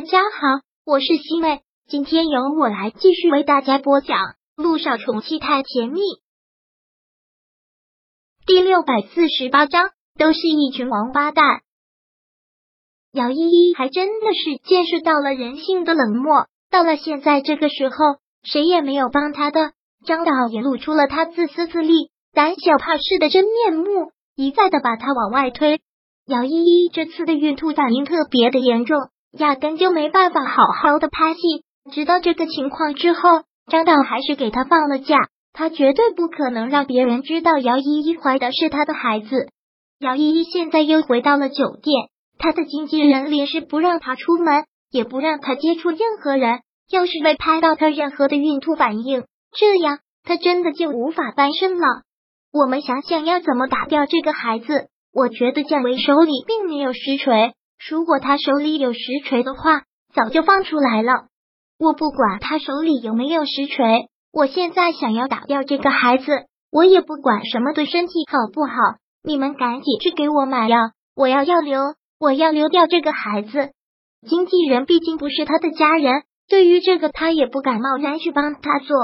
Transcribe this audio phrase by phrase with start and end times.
[0.00, 4.16] 大家好，我是西妹，今天由我来继续为大家播讲
[4.56, 6.00] 《路上宠妻太甜蜜》
[8.46, 11.44] 第六百四十八章，都是一群王八蛋。
[13.12, 17.96] 姚依依还真的是见识到了人性的冷漠，到了现在这个时候，
[18.42, 19.74] 谁也没有帮他的。
[20.06, 25.82] 张导也露出了他自私自利、胆小怕事的真面目，一再的把他往外推。
[26.24, 28.96] 姚依依这次的孕吐反应特别的严重。
[29.32, 31.40] 压根就没办法好好的拍戏，
[31.92, 35.16] 知道这个情况之后，张导还是给他放了假。
[35.52, 39.48] 他绝对不可能让别人知道姚依依怀的是他的孩子。
[39.98, 42.08] 姚依依现在又回到了酒店，
[42.38, 46.60] 他的经纪人连是不让他出门，也不让他接触任何人。
[46.90, 51.86] 要是被拍到他任何的孕吐反应，这样他真的就无法翻身了。
[52.52, 54.88] 我们想想要怎么打掉这个孩子。
[55.12, 57.54] 我觉得建维手里并没有实锤。
[57.88, 59.84] 如果他手里有实锤的话，
[60.14, 61.28] 早就放出来了。
[61.78, 66.26] 我不管他手里有没有实锤，我现在想要打掉这个孩子，
[66.70, 68.72] 我也不管什么对身体好不好。
[69.22, 70.78] 你们赶紧去给我买药，
[71.14, 71.80] 我要要流，
[72.18, 73.70] 我要流掉这个孩子。
[74.28, 78.96] 经纪人毕竟不是他的家人，对于这个他也不敢贸然去帮他做。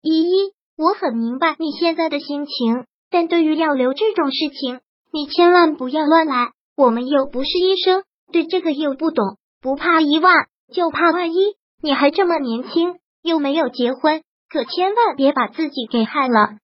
[0.00, 4.80] 依依，我很明白你现在的心情，但对于要留这种事情，
[5.12, 6.52] 你千万不要乱来。
[6.76, 8.02] 我们又不是医生。
[8.34, 10.34] 对这个又不懂，不怕一万，
[10.74, 11.36] 就怕万一。
[11.80, 16.56] 你还这么年轻，又没有结婚，可千万别把自己给害了。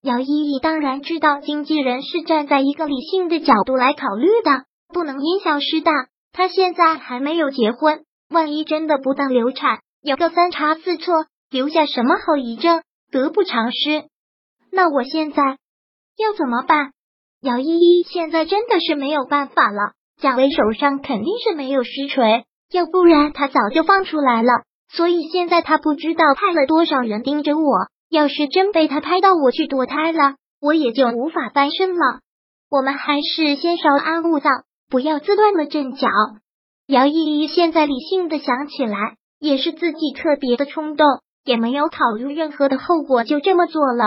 [0.00, 5.92] 姚依依当然知道，经纪人是站在一个理性的角度来考虑的，不能因小失大。
[6.32, 12.80] 她现在还没有结婚，万一真的不当流产，有个三差四错，留下什么后遗症，
[13.12, 14.04] 得不偿失。
[14.72, 15.42] 那我现在
[16.16, 16.92] 要怎么办？
[17.42, 19.97] 姚依依现在真的是没有办法了。
[20.20, 24.50] 贾维手上肯定是没有实锤，要不然他早就放出来了。
[24.90, 32.20] 所以现在他不知道派了多少人盯着我，要是真被他拍到我去堕胎了，我也就无法翻身了。
[32.70, 34.50] 我们还是先稍安勿躁，
[34.90, 36.08] 不要自乱了阵脚。
[36.86, 41.06] 姚依依现在理性的想起来，也是自己特别的冲动，
[41.44, 44.04] 也没有考虑任何的后果，就这么做了。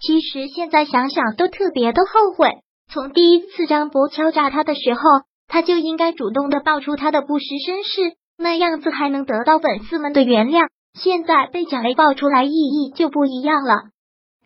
[0.00, 2.50] 其实现在想想都特别的后悔。
[2.90, 5.00] 从第一次张博敲诈他的时候，
[5.48, 10.68] 他就应该主动的爆出他的不实身世，那样子还能得到粉丝们的原谅。
[10.94, 13.74] 现在被蒋雷爆出来，意义就不一样了。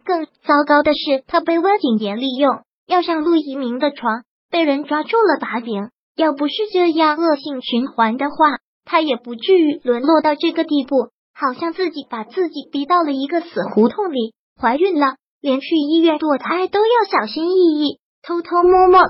[0.05, 5.91] 更糟糕的是，他被温景言利用，要上陆一鸣的床，被人抓住了把柄。
[6.17, 11.09] 要不是这样恶性循环的话，他也不至于沦落到这个地步。
[11.35, 17.99] 好像自己把自己逼到了一个死胡同里，怀孕了，连去医院堕胎都要小心翼翼。
[18.23, 19.01] 偷偷摸摸，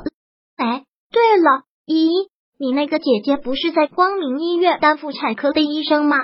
[0.56, 6.16] 哎，对了，依依，你那个姐姐不是在光明医院当妇产科的医生吗？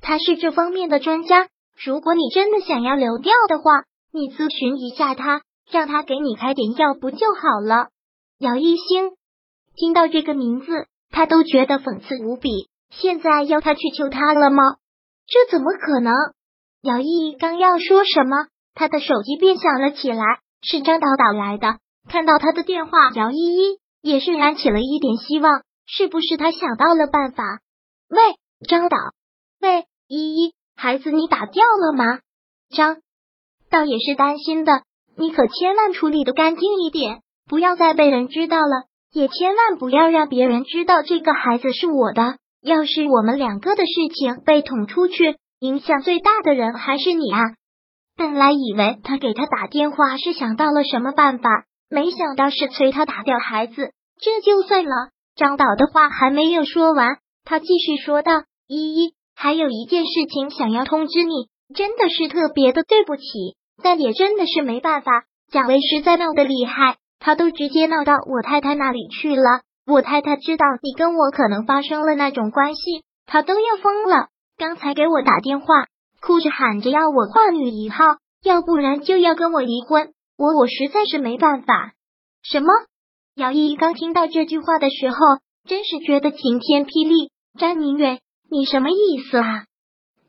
[0.00, 1.48] 她是这方面的专家。
[1.84, 7.88] 如果你真的想要流掉的话，你咨询一下她，让她给你开点药不就好了？
[8.38, 9.10] 姚一星
[9.76, 10.66] 听到这个名字，
[11.10, 12.68] 他都觉得讽刺无比。
[12.90, 14.62] 现在要他去求他了吗？
[15.26, 16.12] 这怎么可能？
[16.82, 20.22] 姚毅刚要说什么，他的手机便响了起来，
[20.62, 21.78] 是张导打来的。
[22.08, 27.44] 看到他的电话，姚依依也是燃起了一点希望，是不是他想到了办法？
[28.08, 28.18] 喂，
[28.66, 28.96] 张导，
[29.60, 32.20] 喂，依依，孩子你打掉了吗？
[32.74, 32.96] 张
[33.70, 34.82] 倒也是担心的，
[35.14, 42.38] 你可千万处理的干净一点，不要再被人知道了，也千万不要让别人知道这个孩子是我的。
[42.62, 47.40] 要是我们两个的事情被捅出去，影响最大的人还是你啊！
[48.16, 51.66] 本来以为他给他打电话是想到了什么办法。
[51.90, 55.10] 没想到是催他打掉孩子，这就算了。
[55.34, 58.32] 张导的话还没有说完，他继续说道
[58.66, 63.22] ：“依依，还有一件事情想要通知你，真的是特别的对不起，
[63.82, 65.24] 但也真的是没办法。
[65.52, 69.62] 贾维实在闹得厉害，他都直接闹到我太太那里去了。
[69.86, 74.28] 我太太知道你跟我可能发生了那种关系，她都要疯了。
[74.58, 75.66] 刚才给我打电话，
[76.20, 78.04] 哭着喊着要我换女一号，
[78.42, 81.92] 要不然就要跟我离婚。”我我实在是没办法。
[82.42, 82.68] 什么？
[83.38, 85.16] 姚依依刚听到这句话的时候，
[85.64, 87.30] 真是觉得晴天霹雳。
[87.56, 88.18] 詹明远，
[88.50, 89.64] 你什么意思啊？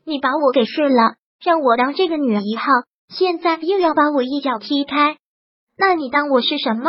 [0.04, 2.70] 你把我给睡了，让我当这个女一号，
[3.08, 5.16] 现在又要把我一脚踢开？
[5.76, 6.88] 那你当我是什么？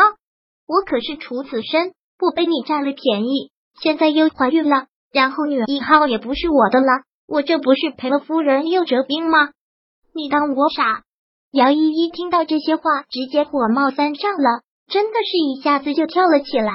[0.68, 3.50] 我可是处子身，不被你占了便宜，
[3.82, 9.50] 现在又怀孕了，然后女一号也不是我的了，我这不是赔了夫人又折兵吗？
[10.14, 11.02] 你当我傻？
[11.52, 14.62] 姚依依听到这些话，直接火冒三丈了，
[14.92, 16.72] 真的是一下子就跳了起来。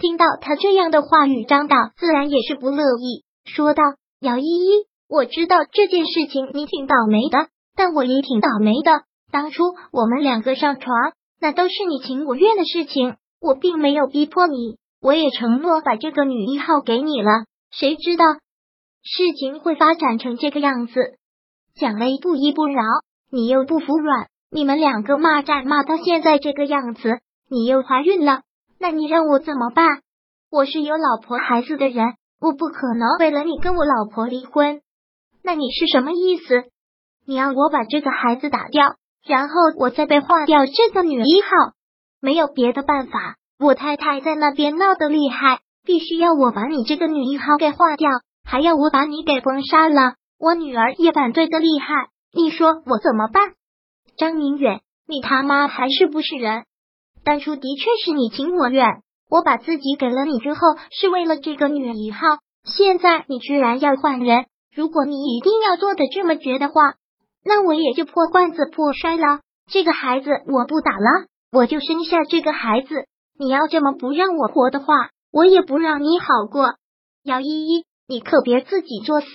[0.00, 3.22] 听到他这样的话语，张导自然也是不乐意。
[3.44, 3.82] 说道
[4.18, 9.02] ：“姚依依，我知道这件事情你挺倒霉的，但我也挺倒霉的。
[9.30, 9.62] 当初
[9.92, 17.44] 我们两个上床，那都是你情我愿的事情，我并没有逼迫你，我也承诺把这个女一号给你了。
[17.70, 18.24] 谁知道
[19.02, 20.94] 事情会发展成这个样子？
[21.74, 22.82] 蒋雷不依不饶，
[23.30, 27.20] 你又不服软，你们两个骂战骂到现在这个样子，
[27.54, 28.42] 你又怀孕了，
[28.80, 29.86] 那你让我怎么办？
[30.50, 34.82] 我是有老婆孩子的人。”我不可能为了你跟我老婆离婚，
[35.42, 36.64] 那你是什么意思？
[37.24, 38.96] 你要我把这个孩子打掉，
[39.26, 41.48] 然后我再被换掉这个女一号？
[42.20, 48.10] 没有别的办法，我太太在那边闹得厉害，必须要我把你这个女一号给换掉，
[48.44, 50.16] 还要我把你给封杀了。
[50.38, 53.54] 我女儿也反对的厉害，你说我怎么办？
[54.18, 56.64] 张明远，你他妈还是不是人？
[57.24, 58.86] 当初的确是你情我愿。
[59.30, 60.60] 我把自己给了你之后，
[60.90, 62.38] 是为了这个女一号。
[62.64, 66.94] 现在你居然要换人，如果你一定要做的这么绝的话，
[67.44, 69.40] 那我也就破罐子破摔了。
[69.70, 73.06] 这个孩子我不打了，我就生下这个孩子。
[73.38, 76.74] 你要这么不让我活的话，我也不让你好过。
[77.24, 79.26] 姚依依，你可别自己作死，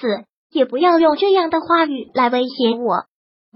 [0.52, 3.06] 也不要用这样的话语来威胁我。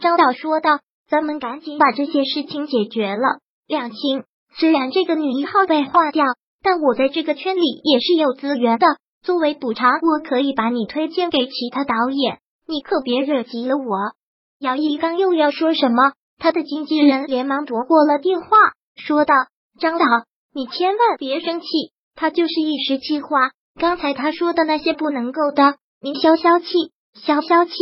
[0.01, 4.23] 张导说道：“咱们赶紧把这些事情解决了，两清。”
[4.55, 6.25] 虽然这个女一号被划掉，
[6.61, 8.85] 但我在这个圈里也是有资源的。
[9.23, 12.39] 作为补偿，我可以把你推荐给其他导演。
[12.67, 14.13] 你可别惹急了我。
[14.59, 18.47] 姚一刚又要说什么，他的经纪人连忙夺过了电话，
[18.95, 19.33] 说道
[19.79, 20.05] ：“张导，
[20.53, 21.67] 你千万别生气，
[22.15, 23.51] 他就是一时气话。
[23.79, 26.67] 刚才他说的那些不能够的，您消消气，
[27.15, 27.73] 消消气。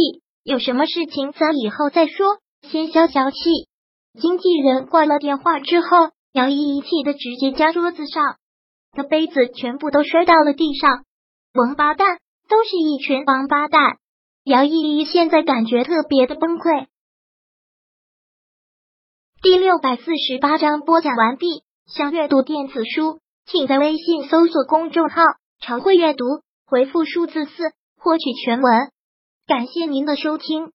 [0.44, 3.38] 有什么事情咱以后再说，先消消气。”
[4.19, 6.12] 经纪人挂了电话之后。
[6.34, 8.38] 姚依依气的直接将桌子上
[8.94, 11.04] 的杯子全部都摔到了地上，
[11.54, 13.98] 王八蛋，都是一群王八蛋！
[14.46, 16.88] 姚依依现在感觉特别的崩溃。
[19.42, 21.66] 第六百四十八章播讲完毕。
[21.86, 25.22] 想阅读电子书，请在微信搜索公众号
[25.60, 26.24] “常会阅读”，
[26.66, 27.52] 回复数字四
[27.98, 28.90] 获取全文。
[29.48, 30.72] 感谢您的收听。